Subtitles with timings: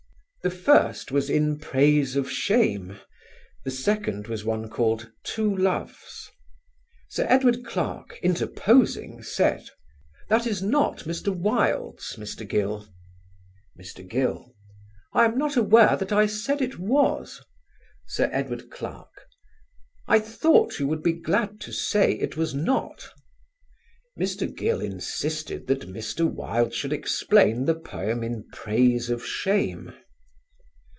[0.43, 2.99] The first was in "Praise of Shame,"
[3.63, 6.31] the second was one called "Two Loves."
[7.09, 9.69] Sir Edward Clarke, interposing, said:
[10.29, 11.27] "That's not Mr.
[11.27, 12.43] Wilde's, Mr.
[12.47, 12.87] Gill."
[13.79, 14.07] Mr.
[14.07, 14.51] Gill:
[15.13, 17.43] "I am not aware that I said it was."
[18.07, 19.27] Sir Edward Clarke:
[20.07, 23.09] "I thought you would be glad to say it was not."
[24.19, 24.51] Mr.
[24.51, 26.25] Gill insisted that Mr.
[26.27, 29.93] Wilde should explain the poem in "Praise of Shame."